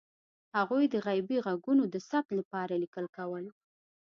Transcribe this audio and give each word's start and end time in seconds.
هغوی 0.57 0.83
د 0.89 0.95
غیبي 1.05 1.37
غږونو 1.47 1.83
د 1.93 1.95
ثبت 2.09 2.31
لپاره 2.39 2.73
لیکل 2.83 3.05
کول. 3.17 3.45